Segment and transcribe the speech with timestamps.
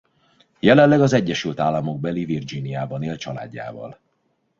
[0.59, 3.99] Jelenleg az egyesült államokbeli Virginiában él a családjával.